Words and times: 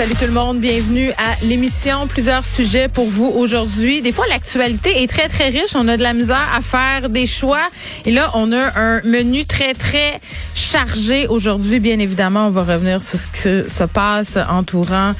Salut 0.00 0.14
tout 0.14 0.24
le 0.24 0.32
monde, 0.32 0.60
bienvenue 0.60 1.10
à 1.18 1.44
l'émission. 1.44 2.06
Plusieurs 2.06 2.46
sujets 2.46 2.88
pour 2.88 3.04
vous 3.04 3.26
aujourd'hui. 3.26 4.00
Des 4.00 4.12
fois, 4.12 4.24
l'actualité 4.28 5.02
est 5.02 5.06
très, 5.06 5.28
très 5.28 5.50
riche. 5.50 5.74
On 5.74 5.86
a 5.88 5.98
de 5.98 6.02
la 6.02 6.14
misère 6.14 6.48
à 6.56 6.62
faire 6.62 7.10
des 7.10 7.26
choix. 7.26 7.68
Et 8.06 8.10
là, 8.10 8.30
on 8.32 8.50
a 8.50 8.80
un 8.80 9.02
menu 9.02 9.44
très, 9.44 9.74
très 9.74 10.18
chargé 10.54 11.26
aujourd'hui. 11.26 11.80
Bien 11.80 11.98
évidemment, 11.98 12.46
on 12.46 12.50
va 12.50 12.62
revenir 12.62 13.02
sur 13.02 13.18
ce 13.18 13.26
qui 13.26 13.70
se 13.70 13.84
passe 13.84 14.38
entourant 14.48 15.12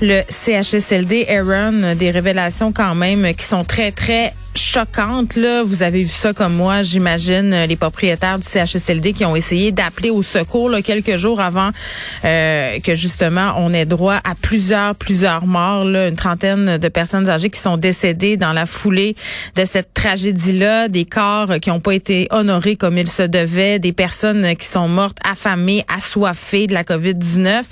le 0.00 0.22
CHSLD. 0.26 1.26
Aaron, 1.28 1.94
des 1.94 2.10
révélations 2.10 2.72
quand 2.72 2.94
même 2.94 3.34
qui 3.34 3.44
sont 3.44 3.64
très, 3.64 3.92
très 3.92 4.32
choquantes. 4.54 5.36
Là. 5.36 5.62
Vous 5.62 5.82
avez 5.82 6.02
vu 6.02 6.08
ça 6.08 6.32
comme 6.32 6.54
moi, 6.54 6.82
j'imagine, 6.82 7.64
les 7.66 7.76
propriétaires 7.76 8.38
du 8.38 8.46
CHSLD 8.46 9.12
qui 9.12 9.24
ont 9.24 9.36
essayé 9.36 9.72
d'appeler 9.72 10.10
au 10.10 10.22
secours 10.22 10.68
là, 10.68 10.82
quelques 10.82 11.16
jours 11.16 11.40
avant 11.40 11.70
euh, 12.24 12.78
que 12.80 12.94
justement 12.94 13.54
on 13.58 13.72
ait 13.72 13.86
droit 13.86 14.20
à 14.24 14.34
plusieurs, 14.34 14.94
plusieurs 14.94 15.46
morts, 15.46 15.84
là, 15.84 16.08
une 16.08 16.16
trentaine 16.16 16.78
de 16.78 16.88
personnes 16.88 17.28
âgées 17.28 17.50
qui 17.50 17.60
sont 17.60 17.76
décédées 17.76 18.36
dans 18.36 18.52
la 18.52 18.66
foulée 18.66 19.16
de 19.56 19.64
cette 19.64 19.94
tragédie-là, 19.94 20.88
des 20.88 21.04
corps 21.04 21.54
qui 21.60 21.70
n'ont 21.70 21.80
pas 21.80 21.94
été 21.94 22.28
honorés 22.30 22.76
comme 22.76 22.98
il 22.98 23.08
se 23.08 23.22
devait, 23.22 23.78
des 23.78 23.92
personnes 23.92 24.56
qui 24.56 24.66
sont 24.66 24.88
mortes 24.88 25.18
affamées, 25.24 25.84
assoiffées 25.88 26.66
de 26.66 26.74
la 26.74 26.84
COVID-19. 26.84 27.64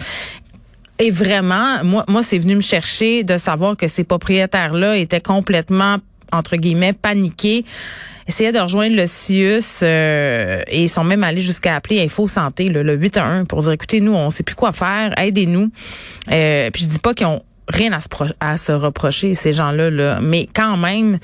Et 0.98 1.10
vraiment, 1.10 1.83
moi, 1.84 2.05
moi, 2.08 2.22
c'est 2.22 2.38
venu 2.38 2.55
me 2.55 2.60
chercher 2.60 3.24
de 3.24 3.36
savoir 3.36 3.77
que 3.77 3.89
ces 3.89 4.05
propriétaires-là 4.05 4.96
étaient 4.98 5.20
complètement, 5.20 5.96
entre 6.33 6.56
guillemets, 6.56 6.92
paniqués 6.92 7.64
essayaient 8.28 8.52
de 8.52 8.58
rejoindre 8.58 8.97
le 8.97 9.06
CIUS 9.06 9.83
euh, 9.83 10.62
et 10.69 10.89
sont 10.89 11.05
même 11.05 11.24
allés 11.24 11.41
jusqu'à 11.41 11.74
appeler 11.77 12.02
Info 12.02 12.28
Santé, 12.28 12.69
le, 12.69 12.83
le 12.83 12.94
811, 12.94 13.47
pour 13.48 13.61
dire, 13.61 13.72
écoutez, 13.72 14.00
nous, 14.00 14.14
on 14.14 14.30
sait 14.30 14.42
plus 14.42 14.55
quoi 14.55 14.72
faire, 14.72 15.12
aidez-nous. 15.19 15.70
Euh, 16.30 16.70
puis 16.70 16.83
je 16.83 16.89
dis 16.89 16.98
pas 16.98 17.14
qu'ils 17.14 17.27
ont 17.27 17.42
rien 17.69 17.92
à 17.92 18.00
se, 18.00 18.08
à 18.41 18.56
se 18.56 18.72
reprocher, 18.72 19.34
ces 19.34 19.52
gens-là, 19.52 19.91
là, 19.91 20.20
mais 20.22 20.48
quand 20.52 20.77
même, 20.77 21.19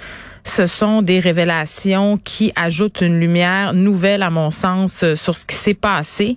ce 0.49 0.67
sont 0.67 1.03
des 1.03 1.19
révélations 1.19 2.19
qui 2.23 2.53
ajoutent 2.57 3.01
une 3.01 3.21
lumière 3.21 3.75
nouvelle, 3.75 4.23
à 4.23 4.31
mon 4.31 4.51
sens, 4.51 5.05
sur 5.15 5.37
ce 5.37 5.45
qui 5.45 5.55
s'est 5.55 5.75
passé. 5.75 6.37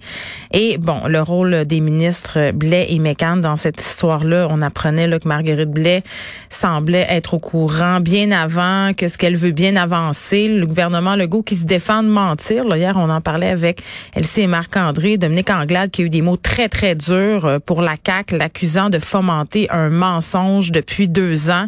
Et 0.51 0.77
bon, 0.77 1.07
le 1.07 1.21
rôle 1.21 1.65
des 1.65 1.79
ministres 1.79 2.51
Blais 2.51 2.87
et 2.89 2.99
Mécan 2.99 3.37
dans 3.37 3.55
cette 3.55 3.81
histoire-là, 3.81 4.47
on 4.49 4.61
apprenait 4.61 5.07
là, 5.07 5.19
que 5.19 5.27
Marguerite 5.27 5.71
Blais 5.71 6.03
semblait 6.49 7.05
être 7.09 7.35
au 7.35 7.39
courant 7.39 7.99
bien 7.99 8.31
avant 8.31 8.93
que 8.93 9.07
ce 9.07 9.17
qu'elle 9.17 9.37
veut 9.37 9.51
bien 9.51 9.75
avancer. 9.75 10.47
Le 10.47 10.65
gouvernement 10.65 11.15
Legault 11.15 11.43
qui 11.43 11.55
se 11.55 11.65
défend 11.65 12.03
de 12.03 12.09
mentir. 12.09 12.67
Là, 12.67 12.77
hier, 12.77 12.95
on 12.97 13.09
en 13.09 13.21
parlait 13.21 13.49
avec 13.49 13.81
Elsie 14.13 14.41
et 14.41 14.47
Marc-André, 14.47 15.17
Dominique 15.17 15.49
Anglade 15.49 15.91
qui 15.91 16.01
a 16.01 16.05
eu 16.05 16.09
des 16.09 16.21
mots 16.21 16.37
très, 16.37 16.69
très 16.69 16.95
durs 16.95 17.59
pour 17.65 17.81
la 17.81 17.95
CAQ, 18.05 18.37
l'accusant 18.37 18.89
de 18.89 18.99
fomenter 18.99 19.69
un 19.71 19.89
mensonge 19.89 20.71
depuis 20.71 21.07
deux 21.07 21.49
ans. 21.49 21.67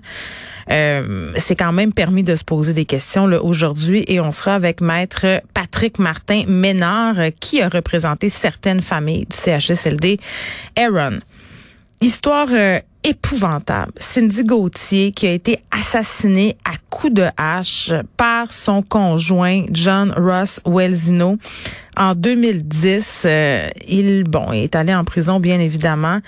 Euh, 0.71 1.31
c'est 1.37 1.55
quand 1.55 1.73
même 1.73 1.93
permis 1.93 2.23
de 2.23 2.35
se 2.35 2.43
poser 2.43 2.73
des 2.73 2.85
questions 2.85 3.27
là, 3.27 3.43
aujourd'hui 3.43 4.03
et 4.07 4.19
on 4.19 4.31
sera 4.31 4.55
avec 4.55 4.81
maître 4.81 5.41
Patrick 5.53 5.99
Martin 5.99 6.43
Ménard 6.47 7.15
qui 7.39 7.61
a 7.61 7.69
représenté 7.69 8.29
certaines 8.29 8.81
familles 8.81 9.25
du 9.29 9.35
CHSLD. 9.35 10.19
Aaron, 10.77 11.19
histoire 12.01 12.47
euh, 12.51 12.79
épouvantable. 13.03 13.91
Cindy 13.97 14.43
Gauthier 14.43 15.11
qui 15.11 15.27
a 15.27 15.31
été 15.31 15.59
assassinée 15.71 16.55
à 16.63 16.71
coups 16.89 17.13
de 17.13 17.25
hache 17.37 17.91
par 18.17 18.51
son 18.51 18.81
conjoint 18.81 19.65
John 19.71 20.13
Ross 20.15 20.61
Welsino 20.65 21.37
en 21.97 22.15
2010. 22.15 23.23
Euh, 23.25 23.69
il 23.87 24.23
bon 24.23 24.51
est 24.53 24.75
allé 24.75 24.95
en 24.95 25.03
prison 25.03 25.39
bien 25.39 25.59
évidemment 25.59 26.19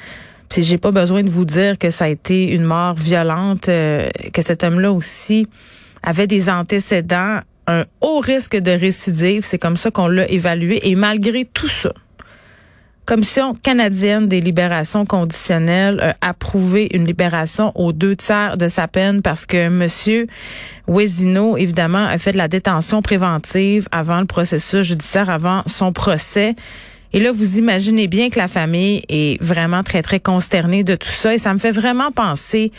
j'ai 0.52 0.78
pas 0.78 0.92
besoin 0.92 1.24
de 1.24 1.30
vous 1.30 1.46
dire 1.46 1.78
que 1.78 1.90
ça 1.90 2.06
a 2.06 2.08
été 2.08 2.52
une 2.52 2.64
mort 2.64 2.96
violente, 2.96 3.70
euh, 3.70 4.10
que 4.34 4.42
cet 4.42 4.64
homme-là 4.64 4.92
aussi 4.92 5.48
avait 6.04 6.28
des 6.28 6.50
antécédents, 6.50 7.40
un 7.68 7.84
haut 8.02 8.20
risque 8.20 8.56
de 8.56 8.72
récidive. 8.72 9.44
C'est 9.44 9.60
comme 9.60 9.78
ça 9.78 9.92
qu'on 9.92 10.08
l'a 10.08 10.30
évalué. 10.30 10.88
Et 10.88 10.96
malgré 10.96 11.46
tout 11.46 11.68
ça, 11.68 11.92
Commission 13.06 13.54
canadienne 13.54 14.28
des 14.28 14.42
libérations 14.42 15.06
conditionnelles 15.06 16.00
a 16.02 16.28
approuvé 16.28 16.88
une 16.92 17.06
libération 17.06 17.72
aux 17.76 17.94
deux 17.94 18.16
tiers 18.16 18.58
de 18.58 18.68
sa 18.68 18.88
peine 18.88 19.22
parce 19.22 19.46
que 19.46 19.70
Monsieur 19.70 20.26
Wesino, 20.88 21.56
évidemment, 21.56 22.04
a 22.04 22.18
fait 22.18 22.32
de 22.32 22.38
la 22.38 22.48
détention 22.48 23.04
préventive 23.04 23.88
avant 23.92 24.20
le 24.20 24.26
processus 24.26 24.88
judiciaire, 24.88 25.30
avant 25.30 25.62
son 25.68 25.94
procès. 25.94 26.56
Et 27.16 27.22
là, 27.22 27.32
vous 27.32 27.60
imaginez 27.60 28.10
bien 28.10 28.30
que 28.30 28.38
la 28.38 28.50
famille 28.50 29.06
est 29.08 29.42
vraiment 29.42 29.84
très, 29.84 30.02
très 30.02 30.20
consternée 30.20 30.84
de 30.84 30.98
tout 30.98 31.08
ça. 31.08 31.34
Et 31.34 31.38
ça 31.38 31.54
me 31.54 31.60
fait 31.60 31.72
vraiment 31.72 32.12
penser 32.12 32.74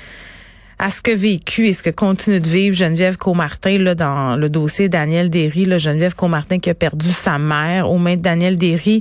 à 0.78 0.90
ce 0.90 1.00
que 1.00 1.10
vécu 1.10 1.66
et 1.68 1.72
ce 1.72 1.82
que 1.82 1.88
continue 1.88 2.38
de 2.38 2.46
vivre 2.46 2.76
Geneviève 2.76 3.16
Comartin 3.16 3.78
là, 3.78 3.94
dans 3.94 4.36
le 4.36 4.50
dossier 4.50 4.90
Daniel 4.90 5.30
Derry. 5.30 5.64
Là, 5.64 5.78
Geneviève 5.78 6.14
Comartin 6.14 6.58
qui 6.58 6.68
a 6.68 6.74
perdu 6.74 7.12
sa 7.12 7.38
mère 7.38 7.90
aux 7.90 7.96
mains 7.96 8.16
de 8.16 8.20
Daniel 8.20 8.58
Derry 8.58 9.00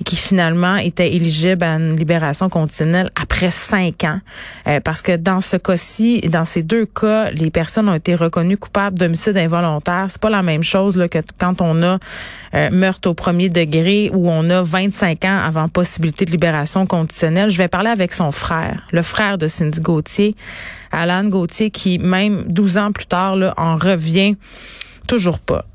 et 0.00 0.04
qui 0.04 0.16
finalement 0.16 0.76
était 0.76 1.14
éligible 1.14 1.64
à 1.64 1.76
une 1.76 1.96
libération 1.96 2.50
conditionnelle 2.50 3.10
après 3.20 3.50
cinq 3.50 4.04
ans. 4.04 4.20
Euh, 4.66 4.80
parce 4.80 5.00
que 5.00 5.16
dans 5.16 5.40
ce 5.40 5.56
cas-ci, 5.56 6.20
dans 6.28 6.44
ces 6.44 6.62
deux 6.62 6.84
cas, 6.84 7.30
les 7.30 7.50
personnes 7.50 7.88
ont 7.88 7.94
été 7.94 8.14
reconnues 8.14 8.58
coupables 8.58 8.98
d'homicide 8.98 9.38
involontaire. 9.38 10.06
C'est 10.08 10.20
pas 10.20 10.30
la 10.30 10.42
même 10.42 10.62
chose 10.62 11.02
que 11.10 11.18
quand 11.38 11.62
on 11.62 11.82
a 11.82 11.98
euh, 12.54 12.70
meurtre 12.70 13.08
au 13.08 13.14
premier 13.14 13.48
degré 13.48 14.10
où 14.12 14.30
on 14.30 14.50
a 14.50 14.62
25 14.62 15.24
ans 15.24 15.38
avant 15.44 15.68
possibilité 15.68 16.26
de 16.26 16.30
libération 16.30 16.86
conditionnelle. 16.86 17.48
Je 17.48 17.56
vais 17.56 17.68
parler 17.68 17.90
avec 17.90 18.12
son 18.12 18.30
frère, 18.30 18.86
le 18.92 19.02
frère 19.02 19.38
de 19.38 19.48
Cindy 19.48 19.80
Gauthier. 19.80 20.36
Alan 20.94 21.24
Gauthier, 21.24 21.70
qui 21.70 21.98
même 21.98 22.44
12 22.48 22.78
ans 22.78 22.92
plus 22.92 23.06
tard 23.06 23.36
là, 23.36 23.54
en 23.56 23.76
revient 23.76 24.36
toujours 25.06 25.38
pas. 25.38 25.66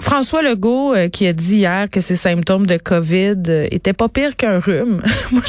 François 0.00 0.42
Legault 0.42 0.94
euh, 0.94 1.08
qui 1.08 1.28
a 1.28 1.32
dit 1.32 1.58
hier 1.58 1.88
que 1.88 2.00
ses 2.00 2.16
symptômes 2.16 2.66
de 2.66 2.76
COVID 2.76 3.36
euh, 3.48 3.68
étaient 3.70 3.92
pas 3.92 4.08
pires 4.08 4.34
qu'un 4.34 4.58
rhume. 4.58 5.00
Moi, 5.32 5.42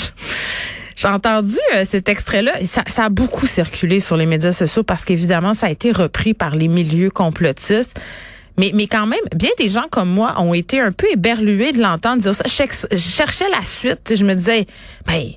j'ai 0.96 1.08
entendu 1.08 1.58
euh, 1.76 1.84
cet 1.86 2.08
extrait-là. 2.08 2.54
Ça, 2.64 2.84
ça, 2.86 3.06
a 3.06 3.10
beaucoup 3.10 3.48
circulé 3.48 4.00
sur 4.00 4.16
les 4.16 4.28
médias 4.28 4.52
sociaux 4.52 4.84
parce 4.84 5.06
qu'évidemment, 5.06 5.56
ça 5.56 5.68
a 5.68 5.70
été 5.72 5.92
repris 5.92 6.36
par 6.36 6.56
les 6.56 6.68
milieux 6.68 7.10
complotistes. 7.10 8.00
Mais, 8.60 8.72
mais 8.76 8.86
quand 8.86 9.08
même, 9.08 9.20
bien 9.36 9.50
des 9.58 9.70
gens 9.70 9.86
comme 9.90 10.10
moi 10.10 10.40
ont 10.40 10.54
été 10.54 10.80
un 10.80 10.92
peu 10.92 11.08
éberlués 11.12 11.72
de 11.72 11.82
l'entendre 11.82 12.22
dire 12.22 12.36
ça. 12.36 12.44
Je 12.46 12.98
cherchais 12.98 13.50
la 13.50 13.64
suite. 13.64 14.14
Je 14.16 14.24
me 14.24 14.36
disais, 14.36 14.68
ben, 15.08 15.32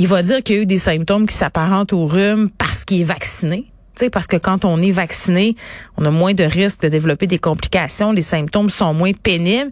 il 0.00 0.06
va 0.06 0.22
dire 0.22 0.42
qu'il 0.42 0.56
y 0.56 0.58
a 0.58 0.62
eu 0.62 0.66
des 0.66 0.78
symptômes 0.78 1.26
qui 1.26 1.36
s'apparentent 1.36 1.92
au 1.92 2.06
rhume 2.06 2.48
parce 2.56 2.84
qu'il 2.84 3.02
est 3.02 3.04
vacciné. 3.04 3.66
parce 4.10 4.26
que 4.26 4.38
quand 4.38 4.64
on 4.64 4.80
est 4.80 4.90
vacciné, 4.90 5.56
on 5.98 6.06
a 6.06 6.10
moins 6.10 6.32
de 6.32 6.42
risques 6.42 6.80
de 6.80 6.88
développer 6.88 7.26
des 7.26 7.38
complications, 7.38 8.10
les 8.10 8.22
symptômes 8.22 8.70
sont 8.70 8.94
moins 8.94 9.12
pénibles. 9.12 9.70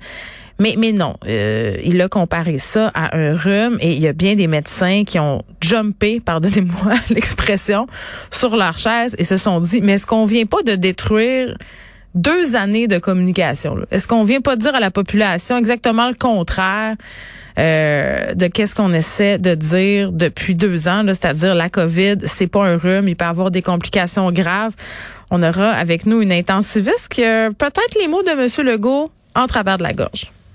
Mais, 0.61 0.75
mais 0.77 0.93
non, 0.93 1.15
euh, 1.27 1.77
il 1.83 2.01
a 2.03 2.09
comparé 2.09 2.59
ça 2.59 2.91
à 2.93 3.17
un 3.17 3.35
rhume 3.35 3.79
et 3.81 3.93
il 3.93 4.01
y 4.01 4.09
a 4.09 4.13
bien 4.13 4.35
des 4.35 4.49
médecins 4.49 5.05
qui 5.05 5.19
ont 5.19 5.45
jumpé, 5.63 6.21
pardonnez-moi 6.21 6.93
l'expression, 7.11 7.87
sur 8.31 8.55
leur 8.55 8.77
chaise 8.77 9.15
et 9.19 9.25
se 9.25 9.37
sont 9.39 9.61
dit, 9.61 9.81
mais 9.81 9.93
est-ce 9.93 10.07
qu'on 10.07 10.27
vient 10.27 10.47
pas 10.47 10.63
de 10.63 10.75
détruire 10.75 11.57
deux 12.15 12.55
années 12.55 12.87
de 12.87 12.99
communication? 12.99 13.77
Est-ce 13.91 14.09
qu'on 14.09 14.25
vient 14.25 14.43
pas 14.43 14.57
dire 14.57 14.75
à 14.75 14.81
la 14.81 14.91
population 14.91 15.57
exactement 15.57 16.09
le 16.09 16.15
contraire? 16.15 16.97
Euh, 17.59 18.35
de 18.35 18.47
qu'est-ce 18.47 18.75
qu'on 18.75 18.93
essaie 18.93 19.39
de 19.39 19.55
dire 19.55 20.13
depuis 20.13 20.55
deux 20.55 20.87
ans, 20.87 21.03
c'est-à-dire 21.07 21.55
la 21.55 21.69
COVID, 21.69 22.19
c'est 22.25 22.47
pas 22.47 22.65
un 22.65 22.77
rhume, 22.77 23.09
il 23.09 23.17
peut 23.17 23.25
avoir 23.25 23.51
des 23.51 23.63
complications 23.63 24.31
graves. 24.31 24.75
On 25.31 25.43
aura 25.43 25.71
avec 25.71 26.07
nous 26.07 26.23
une 26.23 26.33
intensiviste 26.33 27.09
qui 27.09 27.25
a 27.25 27.51
peut-être 27.51 27.99
les 28.01 28.07
mots 28.07 28.23
de 28.23 28.31
M. 28.31 28.67
Legault 28.67 29.11
en 29.35 29.47
travers 29.47 29.77
de 29.77 29.83
la 29.83 29.93
gorge. 29.93 30.31